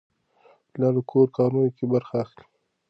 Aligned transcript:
پلار 0.71 0.93
د 0.97 0.99
کور 1.11 1.27
کارونو 1.37 1.69
کې 1.77 1.85
برخه 1.93 2.15
اخلي. 2.23 2.45